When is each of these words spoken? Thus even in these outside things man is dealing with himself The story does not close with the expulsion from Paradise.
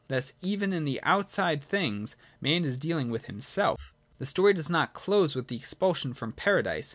Thus 0.07 0.33
even 0.41 0.73
in 0.73 0.83
these 0.85 0.97
outside 1.03 1.63
things 1.63 2.15
man 2.41 2.65
is 2.65 2.79
dealing 2.79 3.11
with 3.11 3.27
himself 3.27 3.93
The 4.17 4.25
story 4.25 4.53
does 4.55 4.67
not 4.67 4.93
close 4.95 5.35
with 5.35 5.47
the 5.47 5.57
expulsion 5.57 6.15
from 6.15 6.31
Paradise. 6.33 6.89